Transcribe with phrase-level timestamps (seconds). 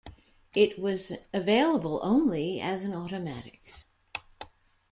[0.55, 3.71] It was available only as an automatic.